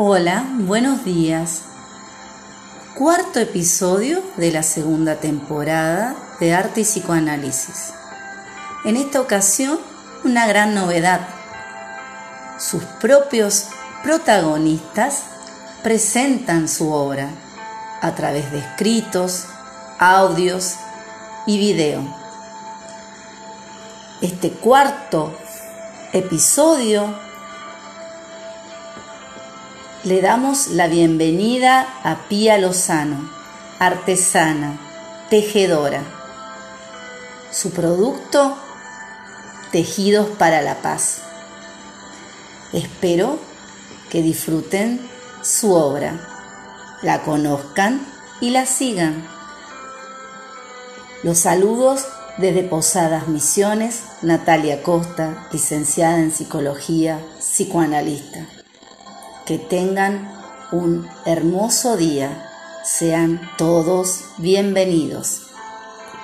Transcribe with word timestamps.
Hola, 0.00 0.44
buenos 0.60 1.04
días. 1.04 1.62
Cuarto 2.94 3.40
episodio 3.40 4.22
de 4.36 4.52
la 4.52 4.62
segunda 4.62 5.16
temporada 5.16 6.14
de 6.38 6.54
Arte 6.54 6.82
y 6.82 6.84
Psicoanálisis. 6.84 7.90
En 8.84 8.96
esta 8.96 9.20
ocasión, 9.20 9.76
una 10.22 10.46
gran 10.46 10.72
novedad. 10.72 11.26
Sus 12.60 12.84
propios 13.00 13.64
protagonistas 14.04 15.24
presentan 15.82 16.68
su 16.68 16.92
obra 16.92 17.30
a 18.00 18.14
través 18.14 18.52
de 18.52 18.60
escritos, 18.60 19.46
audios 19.98 20.76
y 21.44 21.58
video. 21.58 22.06
Este 24.22 24.52
cuarto 24.52 25.36
episodio 26.12 27.27
le 30.04 30.22
damos 30.22 30.68
la 30.68 30.86
bienvenida 30.86 31.86
a 32.04 32.28
Pía 32.28 32.56
Lozano, 32.58 33.30
artesana, 33.78 34.78
tejedora. 35.28 36.02
Su 37.50 37.72
producto, 37.72 38.56
Tejidos 39.72 40.28
para 40.30 40.62
la 40.62 40.76
Paz. 40.76 41.22
Espero 42.72 43.38
que 44.08 44.22
disfruten 44.22 45.00
su 45.42 45.72
obra, 45.72 46.20
la 47.02 47.22
conozcan 47.22 48.00
y 48.40 48.50
la 48.50 48.66
sigan. 48.66 49.26
Los 51.22 51.40
saludos 51.40 52.06
desde 52.38 52.62
Posadas 52.62 53.28
Misiones, 53.28 54.04
Natalia 54.22 54.82
Costa, 54.82 55.48
licenciada 55.52 56.18
en 56.18 56.30
Psicología, 56.30 57.20
psicoanalista. 57.40 58.57
Que 59.48 59.56
tengan 59.56 60.30
un 60.72 61.08
hermoso 61.24 61.96
día. 61.96 62.46
Sean 62.84 63.40
todos 63.56 64.26
bienvenidos. 64.36 65.47